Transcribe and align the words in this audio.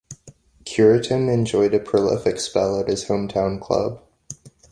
Cureton 0.65 1.29
enjoyed 1.29 1.75
a 1.75 1.79
prolific 1.79 2.39
spell 2.39 2.79
at 2.79 2.87
his 2.87 3.05
hometown 3.05 3.61
club. 3.61 4.01